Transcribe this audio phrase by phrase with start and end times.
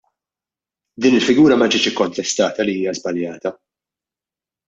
[1.05, 3.51] Din il-figura ma ġietx ikkontestata li hija żbaljata.